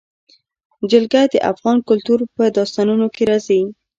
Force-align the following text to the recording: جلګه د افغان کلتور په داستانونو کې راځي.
جلګه 0.91 1.21
د 1.33 1.35
افغان 1.51 1.77
کلتور 1.89 2.19
په 2.35 2.43
داستانونو 2.57 3.07
کې 3.15 3.23
راځي. 3.29 3.61